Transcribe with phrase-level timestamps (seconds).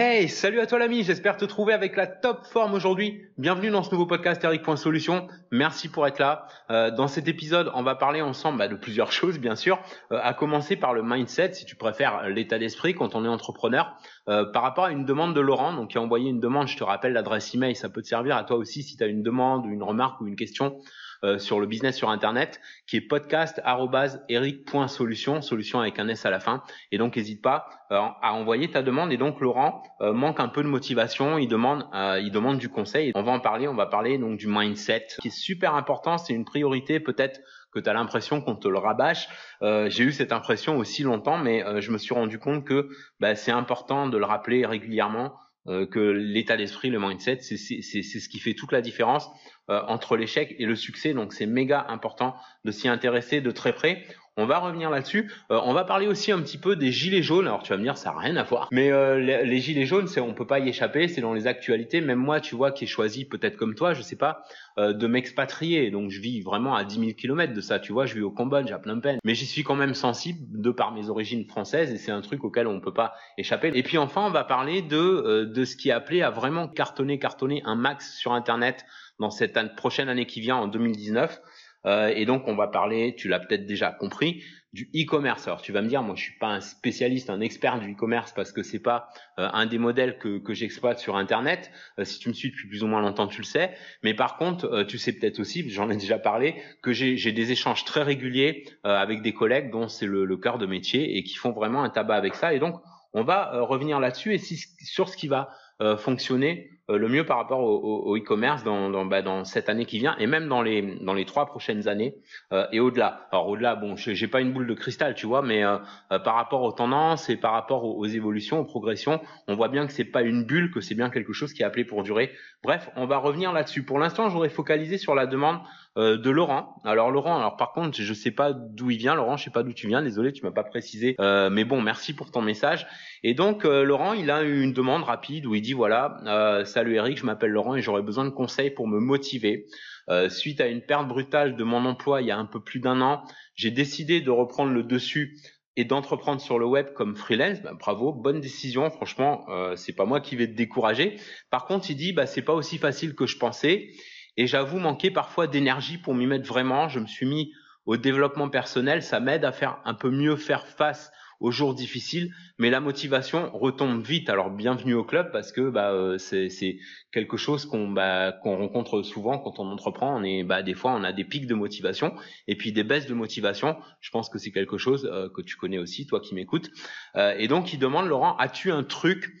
[0.00, 3.20] Hey, salut à toi l'ami, j'espère te trouver avec la top forme aujourd'hui.
[3.36, 5.26] Bienvenue dans ce nouveau podcast Eric.solution.
[5.50, 6.46] Merci pour être là.
[6.70, 9.80] Euh, dans cet épisode, on va parler ensemble bah, de plusieurs choses, bien sûr,
[10.12, 13.92] euh, à commencer par le mindset, si tu préfères l'état d'esprit quand on est entrepreneur,
[14.28, 16.76] euh, par rapport à une demande de Laurent, donc qui a envoyé une demande, je
[16.76, 19.24] te rappelle l'adresse email, ça peut te servir à toi aussi si tu as une
[19.24, 20.78] demande, une remarque ou une question.
[21.24, 26.38] Euh, sur le business sur internet qui est podcast@eric.solution solution avec un s à la
[26.38, 26.62] fin.
[26.92, 29.12] Et donc n'hésite pas euh, à envoyer ta demande.
[29.12, 31.36] Et donc Laurent euh, manque un peu de motivation.
[31.38, 33.10] Il demande il demande du conseil.
[33.16, 33.66] On va en parler.
[33.66, 36.18] On va parler donc du mindset qui est super important.
[36.18, 37.40] C'est une priorité peut-être
[37.72, 39.28] que tu as l'impression qu'on te le rabâche.
[39.60, 43.50] j'ai eu cette impression aussi longtemps, mais je me suis rendu compte que bah, c'est
[43.50, 45.34] important de le rappeler régulièrement
[45.68, 49.28] euh, que l'état d'esprit, le mindset, c'est ce qui fait toute la différence
[49.70, 51.14] euh, entre l'échec et le succès.
[51.14, 54.04] Donc c'est méga important de s'y intéresser de très près.
[54.38, 55.32] On va revenir là-dessus.
[55.50, 57.48] Euh, on va parler aussi un petit peu des gilets jaunes.
[57.48, 58.68] Alors tu vas me dire, ça n'a rien à voir.
[58.70, 61.08] Mais euh, les, gilets jaunes, c'est on peut pas y échapper.
[61.08, 62.00] C'est dans les actualités.
[62.00, 64.44] Même moi, tu vois, qui ai choisi peut-être comme toi, je sais pas,
[64.78, 65.90] euh, de m'expatrier.
[65.90, 67.80] Donc je vis vraiment à 10 000 kilomètres de ça.
[67.80, 69.18] Tu vois, je vis au Cambodge, à plein peine.
[69.24, 72.44] Mais j'y suis quand même sensible de par mes origines françaises et c'est un truc
[72.44, 73.72] auquel on peut pas échapper.
[73.74, 77.18] Et puis enfin, on va parler de de ce qui est appelé à vraiment cartonner,
[77.18, 78.86] cartonner un max sur Internet
[79.18, 81.40] dans cette prochaine année qui vient en 2019.
[81.86, 85.46] Euh, et donc on va parler, tu l'as peut-être déjà compris, du e-commerce.
[85.46, 88.32] Alors tu vas me dire, moi je suis pas un spécialiste, un expert du e-commerce
[88.32, 91.70] parce que c'est pas euh, un des modèles que, que j'exploite sur Internet.
[91.98, 93.74] Euh, si tu me suis depuis plus ou moins longtemps, tu le sais.
[94.02, 97.84] Mais par contre, tu sais peut-être aussi, j'en ai déjà parlé, que j'ai des échanges
[97.84, 101.52] très réguliers avec des collègues dont c'est le, le cœur de métier et qui font
[101.52, 102.52] vraiment un tabac avec ça.
[102.52, 102.80] Et donc
[103.14, 105.50] on va revenir là-dessus et si, sur ce qui va
[105.96, 109.98] fonctionner euh, le mieux par rapport au, e-commerce dans, dans, bah, dans, cette année qui
[109.98, 112.14] vient et même dans les dans les trois prochaines années
[112.52, 113.28] euh, et au-delà.
[113.30, 115.78] Alors au-delà, bon, j'ai pas une boule de cristal, tu vois, mais euh,
[116.08, 119.92] par rapport aux tendances et par rapport aux, évolutions, aux progressions, on voit bien que
[119.92, 122.32] c'est pas une bulle, que c'est bien quelque chose qui est appelé pour durer.
[122.62, 123.82] Bref, on va revenir là-dessus.
[123.82, 125.58] Pour l'instant, j'aurais focalisé sur la demande
[125.96, 126.80] de Laurent.
[126.84, 129.16] Alors Laurent, alors par contre, je sais pas d'où il vient.
[129.16, 130.00] Laurent, je sais pas d'où tu viens.
[130.00, 131.16] Désolé, tu m'as pas précisé.
[131.18, 132.86] mais bon, merci pour ton message.
[133.24, 136.18] Et donc Laurent, il a eu une demande rapide où il dit voilà.
[136.26, 139.66] Euh, Salut Eric, je m'appelle Laurent et j'aurais besoin de conseils pour me motiver.
[140.10, 142.78] Euh, suite à une perte brutale de mon emploi il y a un peu plus
[142.78, 143.24] d'un an,
[143.56, 145.36] j'ai décidé de reprendre le dessus
[145.74, 147.60] et d'entreprendre sur le web comme freelance.
[147.62, 148.90] Bah, bravo, bonne décision.
[148.90, 151.16] Franchement, euh, c'est pas moi qui vais te décourager.
[151.50, 153.90] Par contre, il dit bah c'est pas aussi facile que je pensais
[154.36, 156.88] et j'avoue manquer parfois d'énergie pour m'y mettre vraiment.
[156.88, 157.52] Je me suis mis
[157.86, 162.34] au développement personnel, ça m'aide à faire un peu mieux faire face aux jours difficiles,
[162.58, 164.28] mais la motivation retombe vite.
[164.28, 166.78] Alors bienvenue au club parce que bah, euh, c'est,
[167.12, 170.18] quelque chose qu'on bah, qu'on rencontre souvent quand on entreprend.
[170.18, 172.14] On est bah, des fois on a des pics de motivation
[172.48, 173.76] et puis des baisses de motivation.
[174.00, 176.70] Je pense que c'est quelque chose euh, que tu connais aussi, toi qui m'écoutes.
[177.16, 179.32] Euh, et donc il demande Laurent, as-tu un truc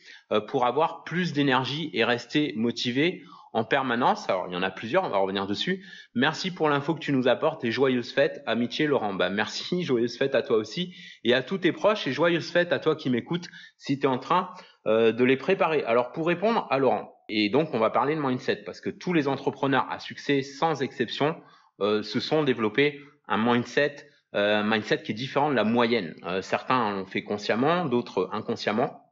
[0.48, 4.28] pour avoir plus d'énergie et rester motivé en permanence.
[4.28, 5.84] Alors, il y en a plusieurs, on va revenir dessus.
[6.14, 9.14] Merci pour l'info que tu nous apportes et joyeuses fêtes, amitié Laurent.
[9.14, 10.94] Bah, merci, joyeuses fêtes à toi aussi
[11.24, 14.08] et à tous tes proches et joyeuses fêtes à toi qui m'écoutes si tu es
[14.08, 14.50] en train
[14.86, 15.82] euh, de les préparer.
[15.84, 19.12] Alors, pour répondre à Laurent, et donc on va parler de mindset parce que tous
[19.12, 21.36] les entrepreneurs à succès, sans exception,
[21.80, 26.14] euh, se sont développés un mindset, euh, mindset qui est différent de la moyenne.
[26.42, 29.02] certains l'ont fait consciemment, d'autres inconsciemment.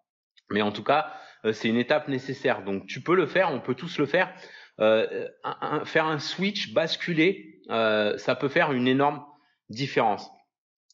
[0.50, 1.12] Mais en tout cas, euh,
[1.52, 2.64] c'est une étape nécessaire.
[2.64, 4.32] Donc tu peux le faire, on peut tous le faire.
[4.78, 5.28] Euh,
[5.84, 9.24] faire un switch, basculer, euh, ça peut faire une énorme
[9.70, 10.30] différence.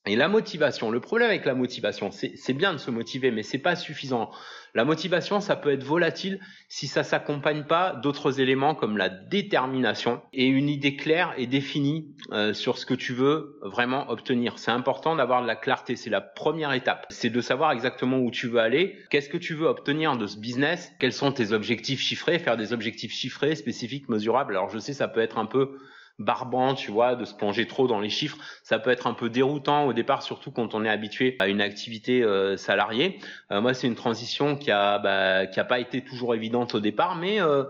[0.05, 3.59] Et la motivation, le problème avec la motivation, c'est bien de se motiver, mais c'est
[3.59, 4.33] pas suffisant.
[4.75, 10.21] La motivation, ça peut être volatile si ça s'accompagne pas d'autres éléments comme la détermination
[10.33, 14.59] et une idée claire et définie euh, sur ce que tu veux vraiment obtenir.
[14.59, 17.07] C'est important d'avoir de la clarté, c'est la première étape.
[17.11, 20.37] C'est de savoir exactement où tu veux aller, qu'est-ce que tu veux obtenir de ce
[20.37, 24.57] business, quels sont tes objectifs chiffrés, faire des objectifs chiffrés, spécifiques, mesurables.
[24.57, 25.79] Alors je sais, ça peut être un peu
[26.23, 28.39] barbant, tu vois, de se plonger trop dans les chiffres.
[28.63, 31.61] Ça peut être un peu déroutant au départ, surtout quand on est habitué à une
[31.61, 33.19] activité euh, salariée.
[33.51, 36.81] Euh, moi, c'est une transition qui a bah, qui a pas été toujours évidente au
[36.81, 37.65] départ, mais euh,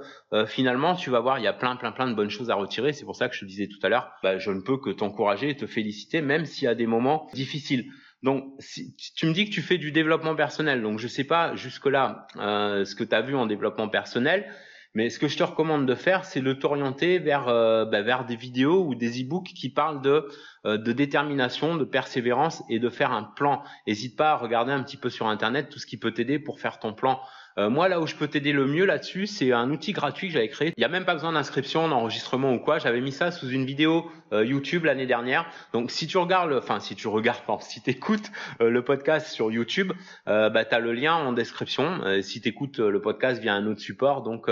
[0.47, 2.93] finalement, tu vas voir, il y a plein, plein, plein de bonnes choses à retirer.
[2.93, 4.91] C'est pour ça que je te disais tout à l'heure, bah, je ne peux que
[4.91, 7.87] t'encourager et te féliciter, même s'il y a des moments difficiles.
[8.23, 11.57] Donc, si tu me dis que tu fais du développement personnel, donc je sais pas
[11.57, 14.47] jusque là ce que tu as vu en développement personnel.
[14.95, 18.27] Mais ce que je te recommande de faire, c'est de t'orienter vers euh, bah, vers
[18.27, 20.29] des vidéos ou des e-books qui parlent de
[20.65, 23.63] de détermination, de persévérance et de faire un plan.
[23.87, 26.61] N'hésite pas à regarder un petit peu sur internet tout ce qui peut t'aider pour
[26.61, 27.21] faire ton plan
[27.59, 30.35] Euh, moi, là où je peux t'aider le mieux là-dessus, c'est un outil gratuit que
[30.35, 30.73] j'avais créé.
[30.77, 32.79] Il n'y a même pas besoin d'inscription, d'enregistrement ou quoi.
[32.79, 35.47] J'avais mis ça sous une vidéo euh, YouTube l'année dernière.
[35.73, 38.31] Donc, si tu regardes, enfin, si tu regardes, si tu écoutes
[38.61, 39.93] euh, le podcast sur YouTube,
[40.27, 42.23] bah, tu le lien en description.
[42.23, 44.49] si tu écoutes le podcast via un autre support, donc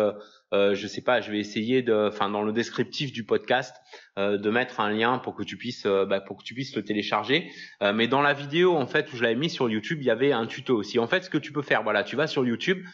[0.53, 3.77] euh, je sais pas, je vais essayer de, enfin dans le descriptif du podcast,
[4.19, 6.75] euh, de mettre un lien pour que tu puisses, euh, bah, pour que tu puisses
[6.75, 7.51] le télécharger.
[7.83, 10.11] Euh, mais dans la vidéo en fait où je l'avais mis sur YouTube, il y
[10.11, 10.99] avait un tuto aussi.
[10.99, 12.85] En fait, ce que tu peux faire, voilà, tu vas sur YouTube,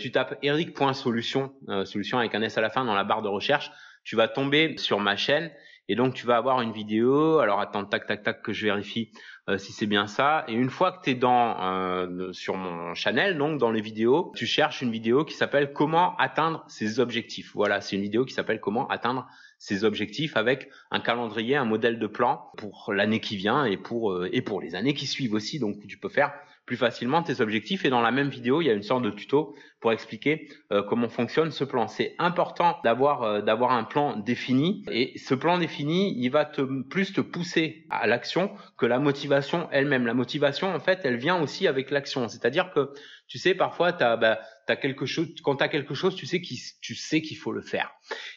[0.00, 1.52] tu tapes eric.solution,
[1.84, 3.70] solution avec un s à la fin dans la barre de recherche.
[4.02, 5.50] Tu vas tomber sur ma chaîne
[5.88, 7.38] et donc tu vas avoir une vidéo.
[7.38, 9.10] Alors attends, tac, tac, tac, que je vérifie
[9.48, 10.44] euh, si c'est bien ça.
[10.48, 14.32] Et une fois que tu es dans euh, sur mon channel, donc dans les vidéos,
[14.34, 17.52] tu cherches une vidéo qui s'appelle Comment atteindre ses objectifs.
[17.54, 19.26] Voilà, c'est une vidéo qui s'appelle Comment atteindre
[19.58, 24.12] ses objectifs avec un calendrier, un modèle de plan pour l'année qui vient et pour
[24.12, 25.58] euh, et pour les années qui suivent aussi.
[25.58, 26.32] Donc tu peux faire
[26.66, 27.84] plus facilement tes objectifs.
[27.84, 30.82] Et dans la même vidéo, il y a une sorte de tuto pour expliquer euh,
[30.82, 31.86] comment fonctionne ce plan.
[31.86, 34.84] C'est important d'avoir euh, d'avoir un plan défini.
[34.90, 39.68] Et ce plan défini, il va te plus te pousser à l'action que la motivation
[39.70, 40.06] elle-même.
[40.06, 42.28] La motivation, en fait, elle vient aussi avec l'action.
[42.28, 42.90] C'est-à-dire que
[43.28, 44.38] tu sais, parfois, tu as, bah,
[44.76, 47.60] quelque chose, quand tu as quelque chose, tu sais qu'il tu sais qu'il faut le
[47.60, 47.90] faire.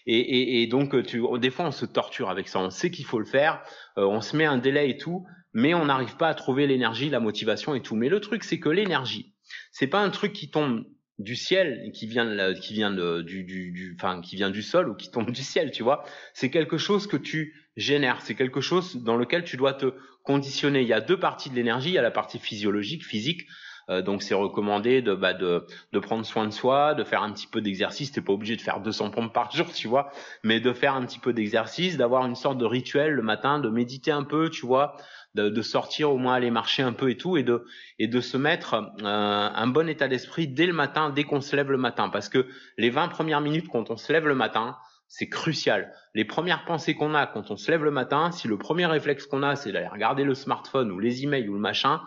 [0.05, 2.59] Et, et, et donc, tu, des fois, on se torture avec ça.
[2.59, 3.61] On sait qu'il faut le faire,
[3.97, 7.09] euh, on se met un délai et tout, mais on n'arrive pas à trouver l'énergie,
[7.09, 7.95] la motivation et tout.
[7.95, 9.33] Mais le truc, c'est que l'énergie,
[9.71, 10.85] c'est pas un truc qui tombe
[11.17, 14.89] du ciel, qui vient qui vient de, du, du, du, enfin, qui vient du sol
[14.89, 16.05] ou qui tombe du ciel, tu vois.
[16.33, 18.21] C'est quelque chose que tu génères.
[18.21, 19.93] C'est quelque chose dans lequel tu dois te
[20.23, 20.81] conditionner.
[20.81, 21.89] Il y a deux parties de l'énergie.
[21.89, 23.47] Il y a la partie physiologique, physique.
[23.89, 27.31] Euh, donc c'est recommandé de, bah, de, de prendre soin de soi, de faire un
[27.31, 28.11] petit peu d'exercice.
[28.11, 30.11] T'es pas obligé de faire 200 pompes par jour, tu vois,
[30.43, 33.69] mais de faire un petit peu d'exercice, d'avoir une sorte de rituel le matin, de
[33.69, 34.95] méditer un peu, tu vois,
[35.35, 37.65] de, de, sortir au moins aller marcher un peu et tout, et de
[37.99, 41.55] et de se mettre euh, un bon état d'esprit dès le matin, dès qu'on se
[41.55, 42.47] lève le matin, parce que
[42.77, 44.77] les 20 premières minutes quand on se lève le matin,
[45.07, 45.91] c'est crucial.
[46.13, 49.25] Les premières pensées qu'on a quand on se lève le matin, si le premier réflexe
[49.25, 52.01] qu'on a, c'est d'aller regarder le smartphone ou les emails ou le machin,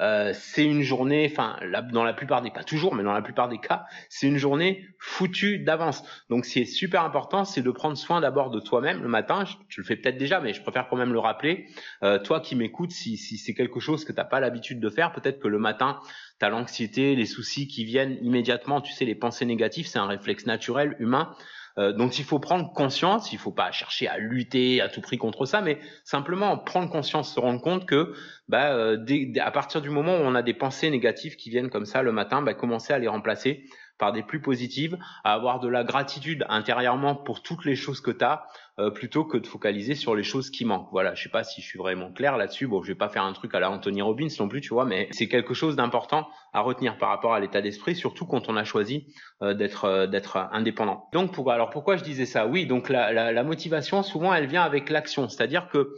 [0.00, 1.58] euh, c'est une journée, enfin
[1.92, 4.86] dans la plupart des pas toujours, mais dans la plupart des cas, c'est une journée
[4.98, 6.02] foutue d'avance.
[6.30, 9.44] Donc c'est super important, c'est de prendre soin d'abord de toi-même le matin.
[9.68, 11.66] Tu le fais peut-être déjà, mais je préfère quand même le rappeler.
[12.02, 15.12] Euh, toi qui m'écoutes, si, si c'est quelque chose que t'as pas l'habitude de faire,
[15.12, 15.98] peut-être que le matin
[16.38, 18.80] t'as l'anxiété, les soucis qui viennent immédiatement.
[18.80, 21.34] Tu sais, les pensées négatives, c'est un réflexe naturel humain.
[21.78, 25.16] Euh, donc il faut prendre conscience, il faut pas chercher à lutter à tout prix
[25.16, 28.12] contre ça, mais simplement prendre conscience, se rendre compte que
[28.48, 28.98] bah, euh,
[29.40, 32.12] à partir du moment où on a des pensées négatives qui viennent comme ça le
[32.12, 33.64] matin, bah, commencer à les remplacer
[33.98, 38.10] par des plus positives, à avoir de la gratitude intérieurement pour toutes les choses que
[38.10, 38.44] tu as,
[38.78, 40.88] euh, plutôt que de focaliser sur les choses qui manquent.
[40.92, 42.66] Voilà, je sais pas si je suis vraiment clair là-dessus.
[42.66, 44.84] Bon, je vais pas faire un truc à la Anthony Robbins non plus, tu vois,
[44.84, 48.56] mais c'est quelque chose d'important à retenir par rapport à l'état d'esprit, surtout quand on
[48.56, 49.06] a choisi
[49.42, 51.08] euh, d'être euh, d'être indépendant.
[51.12, 52.46] Donc, pour, alors pourquoi je disais ça?
[52.46, 55.92] Oui, donc la, la, la motivation, souvent, elle vient avec l'action, c'est-à-dire que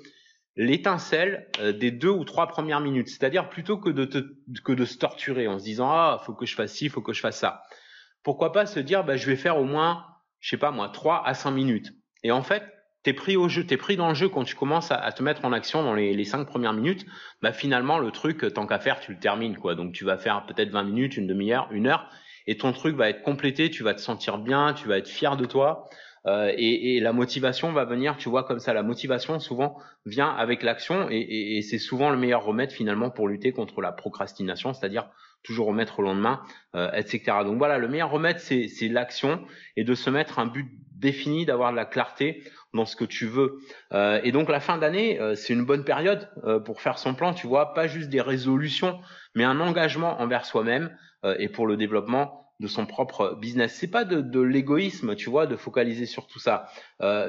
[0.57, 1.49] l'étincelle
[1.79, 3.09] des deux ou trois premières minutes.
[3.09, 4.19] C'est-à-dire plutôt que de te,
[4.65, 7.13] que de se torturer en se disant ah faut que je fasse ci, faut que
[7.13, 7.63] je fasse ça
[8.23, 10.05] pourquoi pas se dire bah, je vais faire au moins,
[10.41, 11.93] je sais pas moi, 3 à 5 minutes.
[12.23, 12.63] Et en fait,
[13.03, 15.45] t'es pris au jeu, t'es pris dans le jeu quand tu commences à, te mettre
[15.45, 17.07] en action dans les, les 5 premières minutes,
[17.43, 19.75] bah finalement le truc, tant qu'à faire, tu le termines quoi.
[19.75, 22.11] Donc tu vas faire peut-être 20 minutes, une demi-heure, une heure,
[22.47, 25.37] et ton truc va être complété, tu vas te sentir bien, tu vas être fier
[25.37, 25.89] de toi.
[26.27, 28.75] Euh, et, et, la motivation va venir, tu vois, comme ça.
[28.75, 33.27] La motivation souvent vient avec l'action et, et c'est souvent le meilleur remède finalement pour
[33.27, 35.09] lutter contre la procrastination, c'est-à-dire
[35.43, 36.43] toujours remettre au lendemain,
[36.75, 37.39] euh, etc.
[37.45, 39.45] Donc voilà, le meilleur remède, c'est l'action
[39.77, 40.69] et de se mettre un but
[41.01, 42.45] défini, d'avoir de la clarté
[42.75, 43.59] dans ce que tu veux.
[43.93, 47.15] Euh, et donc la fin d'année, euh, c'est une bonne période euh, pour faire son
[47.15, 49.01] plan, tu vois, pas juste des résolutions,
[49.35, 53.75] mais un engagement envers soi-même euh, et pour le développement de son propre business.
[53.75, 56.67] C'est pas de, de l'égoïsme, tu vois, de focaliser sur tout ça.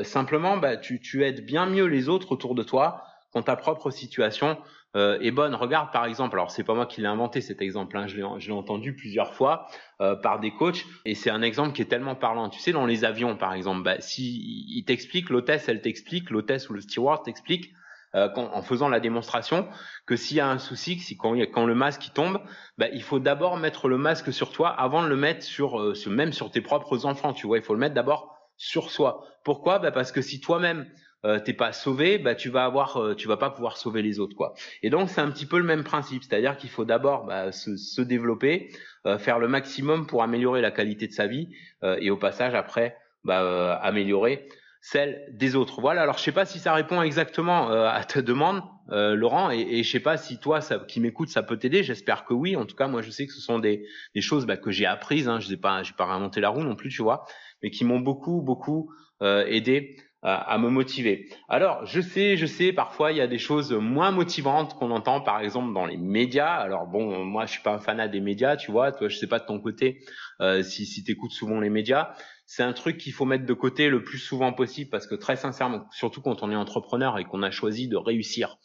[0.03, 3.92] simplement, bah, tu, tu aides bien mieux les autres autour de toi quand ta propre
[3.92, 4.58] situation
[4.96, 5.56] euh, est bonne.
[5.56, 8.52] Regarde par exemple, alors c'est pas moi qui l'ai inventé cet exemple, hein, je l'ai
[8.52, 9.68] entendu plusieurs fois
[10.02, 12.50] euh, par des coachs et c'est un exemple qui est tellement parlant.
[12.50, 16.70] Tu sais dans les avions par exemple, bah, si il t'explique, l'hôtesse elle t'explique, l'hôtesse
[16.70, 17.72] ou le steward t'explique
[18.14, 19.70] euh, en faisant la démonstration
[20.06, 22.42] que s'il y a un souci, si quand, quand le masque tombe,
[22.78, 25.94] bah, il faut d'abord mettre le masque sur toi avant de le mettre sur, euh,
[26.08, 27.32] même sur tes propres enfants.
[27.32, 29.26] Tu vois, il faut le mettre d'abord sur soi.
[29.46, 29.80] Pourquoi?
[29.80, 30.92] Bah Parce que si toi-même
[31.25, 34.20] euh, t'es pas sauvé, bah tu vas avoir, euh, tu vas pas pouvoir sauver les
[34.20, 34.54] autres quoi.
[34.84, 37.78] Et donc c'est un petit peu le même principe, c'est-à-dire qu'il faut d'abord bah, se,
[37.78, 38.70] se, développer,
[39.06, 41.50] euh, faire le maximum pour améliorer la qualité de sa vie
[41.84, 44.48] et au passage après bah, améliorer
[44.82, 45.80] celle des autres.
[45.80, 46.01] Voilà.
[46.01, 49.60] Alors je sais pas si ça répond exactement euh, à ta demande, euh, Laurent, et,
[49.60, 51.84] et je sais pas si toi, ça, qui m'écoute, ça peut t'aider.
[51.84, 52.56] J'espère que oui.
[52.56, 53.86] En tout cas, moi, je sais que ce sont des,
[54.16, 55.30] des choses bah, que j'ai apprises.
[55.30, 55.40] Hein.
[55.40, 57.25] Je n'ai pas, j'ai pas réinventé la roue non plus, tu vois,
[57.62, 61.30] mais qui m'ont beaucoup, beaucoup euh, aidé à me motiver.
[61.50, 65.22] Alors, je sais, je sais, parfois il y a des choses moins motivantes qu'on entend,
[65.22, 66.54] par exemple dans les médias.
[66.54, 68.92] Alors bon, moi je suis pas un fanat des médias, tu vois.
[68.92, 70.01] Toi, je sais pas de ton côté
[70.42, 72.13] euh, si, si tu écoutes souvent les médias,
[72.46, 75.38] c'est un truc qu'il faut mettre de côté le plus souvent possible parce que très
[75.38, 78.58] sincèrement, surtout quand on est entrepreneur et qu'on a choisi de réussir,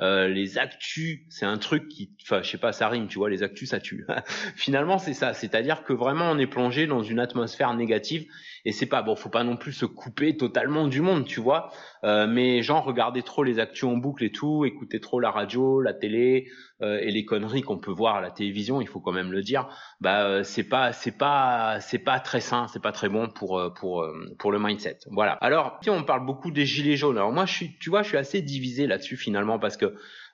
[0.00, 3.30] euh, les actus, c'est un truc qui, enfin, je sais pas, ça rime, tu vois,
[3.30, 4.06] les actus, ça tue.
[4.56, 5.32] Finalement, c'est ça.
[5.32, 8.26] C'est-à-dire que vraiment, on est plongé dans une atmosphère négative
[8.64, 9.14] et c'est pas bon.
[9.16, 11.70] Faut pas non plus se couper totalement du monde, tu vois.
[12.02, 15.80] Euh, mais genre, regarder trop les actus en boucle et tout, écouter trop la radio,
[15.80, 16.48] la télé
[16.82, 19.42] euh, et les conneries qu'on peut voir à la télévision, il faut quand même le
[19.42, 19.68] dire.
[20.00, 23.58] Bah, euh, c'est pas, c'est pas, c'est pas très sain, c'est pas très bon pour
[23.58, 24.04] euh, pour
[24.38, 24.98] pour le mindset.
[25.10, 25.32] Voilà.
[25.34, 27.16] Alors, on parle beaucoup des gilets jaunes.
[27.16, 29.83] Alors moi, je suis, tu vois, je suis assez divisé là-dessus finalement parce que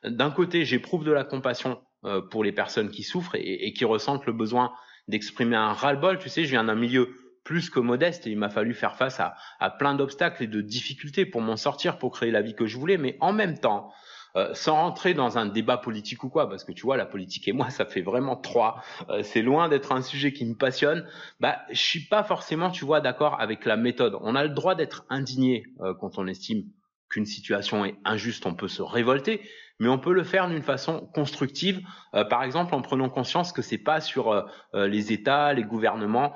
[0.05, 4.27] d'un côté, j'éprouve de la compassion euh, pour les personnes qui souffrent et, qui ressentent
[4.27, 4.73] le besoin
[5.09, 6.19] d'exprimer un ras-le-bol.
[6.19, 7.15] Tu sais, je viens d'un milieu
[7.45, 10.61] plus que modeste et il m'a fallu faire face à, à plein d'obstacles et de
[10.61, 12.97] difficultés pour m'en sortir, pour créer la vie que je voulais.
[12.97, 13.93] Mais en même temps,
[14.37, 17.49] euh, sans rentrer dans un débat politique ou quoi, parce que tu vois, la politique
[17.49, 18.83] et moi, ça fait vraiment trois.
[19.09, 21.07] Euh, c'est loin d'être un sujet qui me passionne.
[21.41, 24.17] Bah, je suis pas forcément, tu vois, d'accord avec la méthode.
[24.21, 26.65] On a le droit d'être indigné euh, quand on estime
[27.11, 29.43] qu'une situation est injuste, on peut se révolter,
[29.81, 31.81] mais on peut le faire d'une façon constructive,
[32.15, 34.43] euh, par exemple en prenant conscience que c'est pas sur euh,
[34.75, 36.35] euh, les États, les gouvernements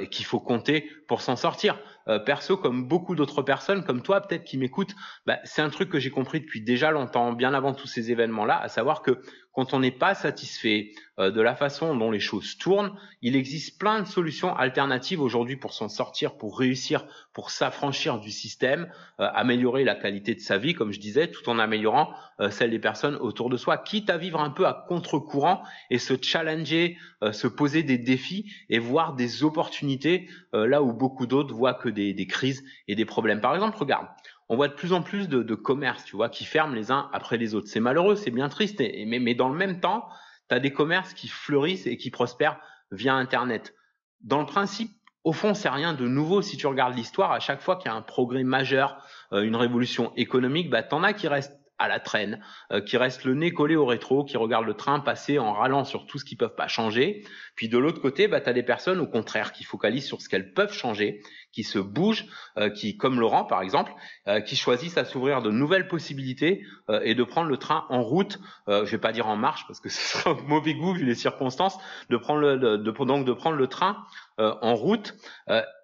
[0.00, 1.78] et qu'il faut compter pour s'en sortir.
[2.26, 4.94] perso, comme beaucoup d'autres personnes, comme toi peut-être qui m'écoutent,
[5.26, 8.58] bah, c'est un truc que j'ai compris depuis déjà longtemps, bien avant tous ces événements-là,
[8.60, 12.56] à savoir que quand on n'est pas satisfait euh, de la façon dont les choses
[12.56, 18.20] tournent, il existe plein de solutions alternatives aujourd'hui pour s'en sortir, pour réussir, pour s'affranchir
[18.20, 22.10] du système, euh, améliorer la qualité de sa vie, comme je disais, tout en améliorant
[22.40, 25.98] euh, celle des personnes autour de soi, quitte à vivre un peu à contre-courant et
[25.98, 26.98] se challenger,
[27.32, 32.26] se poser des défis et voir des opportunités là où beaucoup d'autres voient que des,
[32.26, 33.40] crises et des problèmes.
[33.40, 34.06] Par exemple, regarde,
[34.48, 37.36] on voit de plus en plus de, commerces, tu vois, qui ferment les uns après
[37.36, 37.68] les autres.
[37.68, 40.08] C'est malheureux, c'est bien triste, mais, mais dans le même temps,
[40.48, 42.58] tu as des commerces qui fleurissent et qui prospèrent
[42.90, 43.74] via Internet.
[44.22, 44.90] Dans le principe,
[45.22, 47.32] au fond, c'est rien de nouveau si tu regardes l'histoire.
[47.32, 51.02] À chaque fois qu'il y a un progrès majeur, euh, une révolution économique, bah, t'en
[51.02, 52.40] as qui restent à la traîne,
[52.72, 55.84] euh, qui restent le nez collé au rétro, qui regardent le train passer en râlant
[55.84, 57.24] sur tout ce qu'ils peuvent pas changer.
[57.56, 60.28] Puis de l'autre côté, bah, tu as des personnes au contraire qui focalisent sur ce
[60.28, 61.22] qu'elles peuvent changer,
[61.52, 62.26] qui se bougent,
[62.58, 63.92] euh, qui, comme Laurent par exemple,
[64.28, 66.64] euh, qui choisissent à s'ouvrir de nouvelles possibilités
[67.02, 69.88] et de prendre le train en route, je vais pas dire en marche parce que
[69.88, 71.78] ce serait un mauvais goût vu les circonstances,
[72.10, 74.04] de prendre le, de, donc de prendre le train
[74.38, 75.14] en route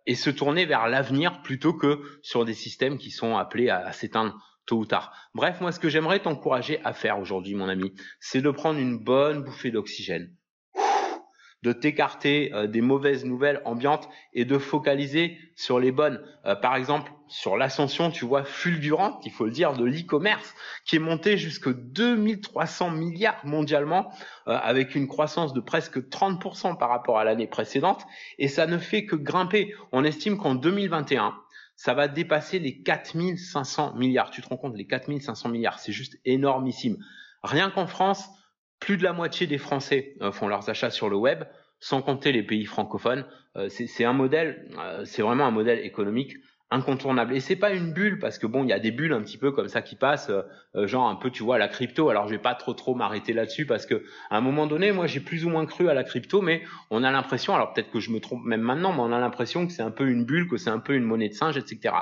[0.06, 4.36] et se tourner vers l'avenir plutôt que sur des systèmes qui sont appelés à s'éteindre
[4.66, 5.12] tôt ou tard.
[5.34, 8.98] Bref, moi, ce que j'aimerais t'encourager à faire aujourd'hui, mon ami, c'est de prendre une
[8.98, 10.34] bonne bouffée d'oxygène,
[11.62, 16.20] de t'écarter euh, des mauvaises nouvelles ambiantes et de focaliser sur les bonnes.
[16.44, 20.54] Euh, par exemple, sur l'ascension, tu vois, fulgurante, il faut le dire, de l'e-commerce,
[20.84, 24.12] qui est monté jusque 2300 milliards mondialement,
[24.46, 28.04] euh, avec une croissance de presque 30% par rapport à l'année précédente,
[28.38, 29.74] et ça ne fait que grimper.
[29.92, 31.34] On estime qu'en 2021,
[31.76, 34.30] ça va dépasser les 4500 milliards.
[34.30, 36.96] Tu te rends compte, les 4500 milliards, c'est juste énormissime.
[37.42, 38.28] Rien qu'en France,
[38.80, 41.44] plus de la moitié des Français euh, font leurs achats sur le web,
[41.78, 43.26] sans compter les pays francophones.
[43.56, 46.36] Euh, c'est un modèle, euh, c'est vraiment un modèle économique
[46.70, 47.34] incontournable.
[47.34, 49.38] Et c'est pas une bulle parce que bon, il y a des bulles un petit
[49.38, 50.42] peu comme ça qui passent, euh,
[50.74, 52.10] euh, genre un peu, tu vois, la crypto.
[52.10, 55.06] Alors je vais pas trop trop m'arrêter là-dessus parce que à un moment donné, moi
[55.06, 58.00] j'ai plus ou moins cru à la crypto, mais on a l'impression, alors peut-être que
[58.00, 60.48] je me trompe même maintenant, mais on a l'impression que c'est un peu une bulle,
[60.48, 61.94] que c'est un peu une monnaie de singe, etc.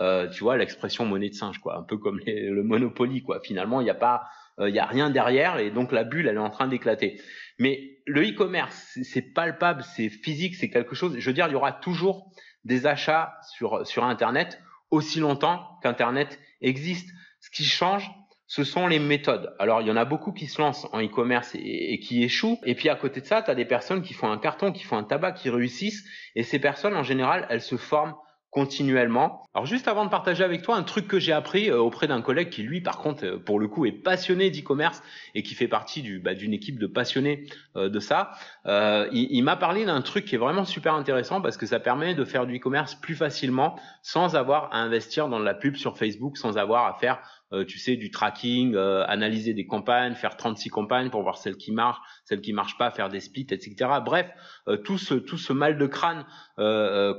[0.00, 3.40] Euh, tu vois, l'expression monnaie de singe, quoi, un peu comme le Monopoly, quoi.
[3.40, 4.24] Finalement, il n'y a pas,
[4.60, 7.20] il y a rien derrière et donc la bulle, elle est en train d'éclater.
[7.60, 11.16] Mais le e-commerce, c'est palpable, c'est physique, c'est quelque chose.
[11.18, 12.32] Je veux dire, il y aura toujours
[12.64, 14.60] des achats sur, sur Internet
[14.90, 17.10] aussi longtemps qu'Internet existe.
[17.40, 18.10] Ce qui change,
[18.46, 19.54] ce sont les méthodes.
[19.58, 22.58] Alors, il y en a beaucoup qui se lancent en e-commerce et, et, qui échouent.
[22.64, 24.84] Et puis, à côté de ça, tu as des personnes qui font un carton, qui
[24.84, 26.04] font un tabac, qui réussissent.
[26.34, 28.14] Et ces personnes, en général, elles se forment
[28.50, 29.42] continuellement.
[29.54, 32.22] Alors juste avant de partager avec toi un truc que j'ai appris euh, auprès d'un
[32.22, 35.02] collègue qui lui par contre euh, pour le coup est passionné d'e-commerce
[35.34, 37.44] et qui fait partie du bah, d'une équipe de passionnés
[37.76, 38.30] euh, de ça,
[38.64, 42.14] il, il m'a parlé d'un truc qui est vraiment super intéressant parce que ça permet
[42.14, 45.98] de faire du e-commerce plus facilement sans avoir à investir dans de la pub sur
[45.98, 47.20] Facebook, sans avoir à faire
[47.54, 51.56] euh, tu sais, du tracking, euh, analyser des campagnes, faire 36 campagnes pour voir celles
[51.56, 53.74] qui marchent, celles qui marchent pas, faire des splits, etc.
[54.04, 54.28] Bref,
[54.68, 56.26] euh, tout ce tout ce mal de crâne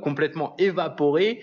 [0.01, 1.41] complètement évaporé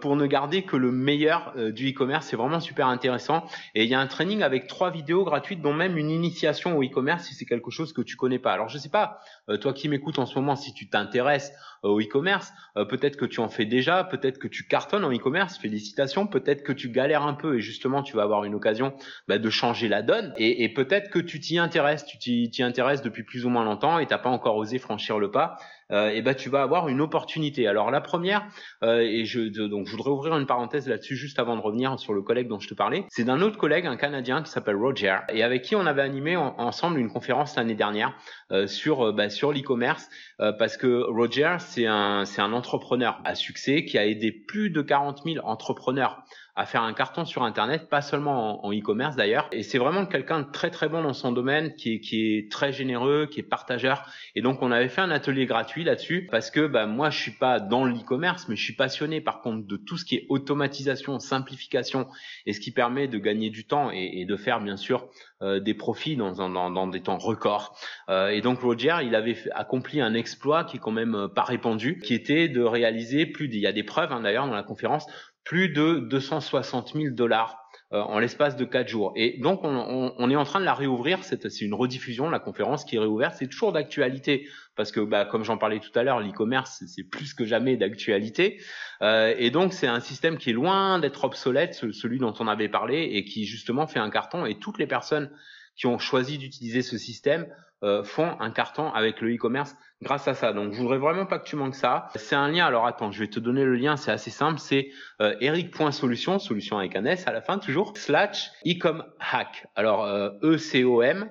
[0.00, 2.26] pour ne garder que le meilleur du e-commerce.
[2.26, 3.44] C'est vraiment super intéressant.
[3.74, 6.82] Et il y a un training avec trois vidéos gratuites, dont même une initiation au
[6.82, 8.54] e-commerce si c'est quelque chose que tu connais pas.
[8.54, 9.20] Alors je sais pas,
[9.60, 12.50] toi qui m'écoutes en ce moment, si tu t'intéresses au e-commerce,
[12.88, 15.58] peut-être que tu en fais déjà, peut-être que tu cartonnes en e-commerce.
[15.58, 16.26] Félicitations.
[16.26, 18.94] Peut-être que tu galères un peu et justement tu vas avoir une occasion
[19.28, 20.32] bah, de changer la donne.
[20.36, 24.06] Et, peut-être que tu t'y intéresses, tu t'y intéresses depuis plus ou moins longtemps et
[24.06, 25.56] t'as pas encore osé franchir le pas.
[25.90, 27.66] Euh, et ben tu vas avoir une opportunité.
[27.66, 28.46] Alors la première,
[28.82, 32.14] euh, et je donc je voudrais ouvrir une parenthèse là-dessus juste avant de revenir sur
[32.14, 33.04] le collègue dont je te parlais.
[33.10, 36.36] C'est d'un autre collègue, un Canadien qui s'appelle Roger, et avec qui on avait animé
[36.36, 38.16] ensemble une conférence l'année dernière
[38.50, 43.84] euh, sur bah, sur l'e-commerce, parce que Roger c'est un c'est un entrepreneur à succès
[43.84, 46.24] qui a aidé plus de 40 000 entrepreneurs
[46.56, 49.48] à faire un carton sur Internet, pas seulement en e-commerce d'ailleurs.
[49.50, 52.50] Et c'est vraiment quelqu'un de très très bon dans son domaine, qui est, qui est
[52.50, 54.08] très généreux, qui est partageur.
[54.36, 57.32] Et donc on avait fait un atelier gratuit là-dessus parce que bah, moi je suis
[57.32, 61.18] pas dans l'e-commerce, mais je suis passionné par contre de tout ce qui est automatisation,
[61.18, 62.06] simplification
[62.46, 65.08] et ce qui permet de gagner du temps et, et de faire bien sûr
[65.42, 67.76] euh, des profits dans, dans, dans, des temps records.
[68.08, 71.42] Euh, et donc Roger, il avait accompli un exploit qui est quand même euh, pas
[71.42, 74.62] répandu, qui était de réaliser plus, il y a des preuves hein, d'ailleurs dans la
[74.62, 75.06] conférence,
[75.44, 79.12] plus de 260 000 dollars euh, en l'espace de quatre jours.
[79.14, 81.22] Et donc, on, est en train de la réouvrir.
[81.22, 83.36] C'est une rediffusion, la conférence qui est réouverte.
[83.38, 87.34] C'est toujours d'actualité parce que, bah, comme j'en parlais tout à l'heure, l'e-commerce, c'est plus
[87.34, 88.60] que jamais d'actualité.
[89.02, 92.70] Euh, et donc, c'est un système qui est loin d'être obsolète, celui dont on avait
[92.70, 94.46] parlé, et qui justement fait un carton.
[94.46, 95.30] Et toutes les personnes
[95.76, 97.46] qui ont choisi d'utiliser ce système
[97.82, 100.52] euh, font un carton avec le e-commerce grâce à ça.
[100.52, 102.08] Donc je voudrais vraiment pas que tu manques ça.
[102.14, 102.64] C'est un lien.
[102.64, 103.96] Alors attends, je vais te donner le lien.
[103.96, 104.58] C'est assez simple.
[104.58, 104.90] C'est
[105.20, 109.66] euh, eric.solution, solution avec un S à la fin toujours, slash ecom hack.
[109.74, 111.28] Alors euh, E C O M.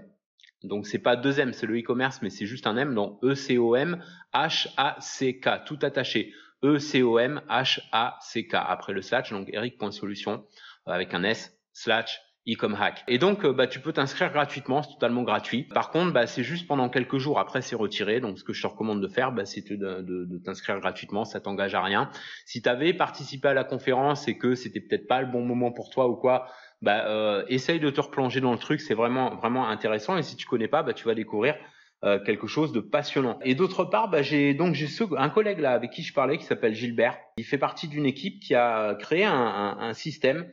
[0.64, 2.94] Donc c'est pas deux M, c'est le e-commerce, mais c'est juste un M.
[2.94, 6.34] Donc E C O M H A C K, tout attaché.
[6.64, 9.32] E C O M H A C K après le slash.
[9.32, 10.46] Donc eric.solution
[10.88, 13.04] euh, avec un S slash Ecom Hack.
[13.08, 15.64] Et donc, euh, bah, tu peux t'inscrire gratuitement, c'est totalement gratuit.
[15.64, 17.40] Par contre, bah, c'est juste pendant quelques jours.
[17.40, 18.20] Après, c'est retiré.
[18.20, 21.24] Donc, ce que je te recommande de faire, bah, c'est de, de, t'inscrire gratuitement.
[21.24, 22.10] Ça t'engage à rien.
[22.46, 25.72] Si tu avais participé à la conférence et que c'était peut-être pas le bon moment
[25.72, 26.48] pour toi ou quoi,
[26.82, 28.82] bah, euh, essaye de te replonger dans le truc.
[28.82, 30.18] C'est vraiment, vraiment intéressant.
[30.18, 31.56] Et si tu connais pas, bah, tu vas découvrir
[32.04, 33.40] euh, quelque chose de passionnant.
[33.46, 34.88] Et d'autre part, bah, j'ai donc j'ai
[35.18, 37.18] un collègue là avec qui je parlais qui s'appelle Gilbert.
[37.38, 40.46] Il fait partie d'une équipe qui a créé un, un, un système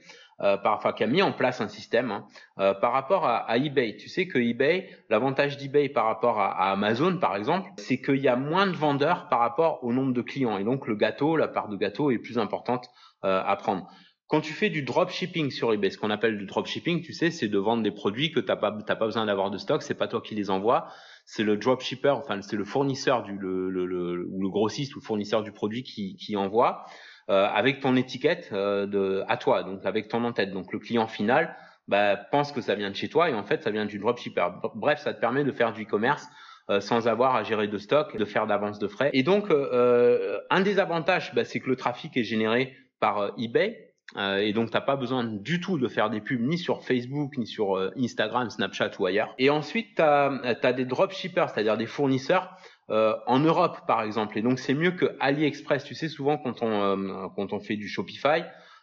[0.43, 2.27] euh, par, enfin, qui a mis en place un système hein,
[2.59, 3.97] euh, par rapport à, à, eBay.
[3.97, 8.29] Tu sais que eBay, l'avantage d'eBay par rapport à, Amazon, par exemple, c'est qu'il y
[8.29, 10.57] a moins de vendeurs par rapport au nombre de clients.
[10.57, 12.89] Et donc, le gâteau, la part de gâteau est plus importante
[13.25, 13.87] euh, à prendre.
[14.29, 17.49] Quand tu fais du dropshipping sur eBay, ce qu'on appelle du dropshipping, tu sais, c'est
[17.49, 20.07] de vendre des produits que t'as pas, t'as pas besoin d'avoir de stock, c'est pas
[20.07, 20.87] toi qui les envoies,
[21.27, 25.01] c'est le dropshipper, enfin c'est le fournisseur du, le, le, le, ou le grossiste ou
[25.01, 26.87] le fournisseur du produit qui, qui envoie.
[27.29, 30.51] Euh, avec ton étiquette euh, de, à toi, donc avec ton en-tête.
[30.53, 31.55] Donc le client final
[31.87, 34.49] bah, pense que ça vient de chez toi et en fait ça vient du dropshipper.
[34.75, 36.27] Bref, ça te permet de faire du e-commerce
[36.71, 39.11] euh, sans avoir à gérer de stock, de faire d'avance de frais.
[39.13, 43.93] Et donc un des avantages, bah, c'est que le trafic est généré par eBay.
[44.17, 47.47] et donc t'as pas besoin du tout de faire des pubs ni sur Facebook, ni
[47.47, 49.33] sur Instagram, Snapchat ou ailleurs.
[49.39, 52.57] Et ensuite, tu as, des dropshippers, c'est-à-dire des fournisseurs
[52.91, 54.37] euh, en Europe par exemple.
[54.37, 55.85] Et donc c'est mieux que AliExpress.
[55.85, 58.43] Tu sais souvent quand on euh, quand on fait du Shopify,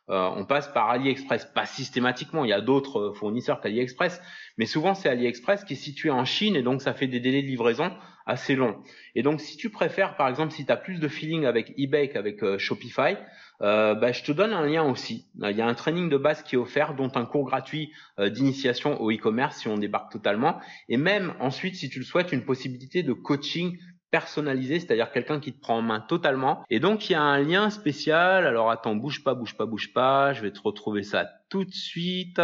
[0.10, 2.46] euh, on passe par AliExpress, pas systématiquement.
[2.46, 4.22] Il y a d'autres fournisseurs qu'AliExpress,
[4.58, 7.42] mais souvent c'est AliExpress qui est situé en Chine et donc ça fait des délais
[7.42, 7.92] de livraison
[8.26, 8.78] assez longs.
[9.16, 12.08] Et donc si tu préfères, par exemple, si tu as plus de feeling avec eBay
[12.08, 13.18] qu'avec Shopify,
[13.62, 15.28] euh, bah, je te donne un lien aussi.
[15.42, 19.02] Il y a un training de base qui est offert, dont un cours gratuit d'initiation
[19.02, 20.62] au e-commerce si on débarque totalement.
[20.88, 23.78] Et même ensuite, si tu le souhaites, une possibilité de coaching
[24.12, 26.64] personnalisé, c'est-à-dire quelqu'un qui te prend en main totalement.
[26.70, 28.46] Et donc il y a un lien spécial.
[28.46, 30.34] Alors attends, bouge pas, bouge pas, bouge pas.
[30.34, 32.42] Je vais te retrouver ça tout de suite.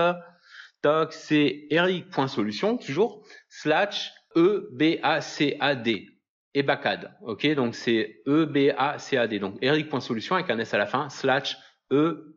[0.82, 6.10] Toc, c'est eric.solution toujours slash e b a c a d
[6.54, 7.16] et Bacad.
[7.22, 9.40] Ok, donc c'est e b a c a d.
[9.40, 11.58] Donc eric.solution avec un s à la fin slash
[11.92, 12.36] e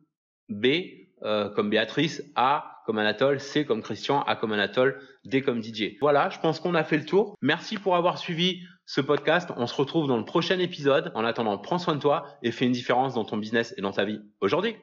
[0.49, 5.63] b euh, comme Béatrice, A comme Anatole, C comme Christian, A comme Anatole, D comme
[5.63, 5.97] DJ.
[5.99, 7.35] Voilà, je pense qu'on a fait le tour.
[7.41, 9.51] Merci pour avoir suivi ce podcast.
[9.57, 11.11] On se retrouve dans le prochain épisode.
[11.13, 13.91] En attendant, prends soin de toi et fais une différence dans ton business et dans
[13.91, 14.75] ta vie aujourd'hui.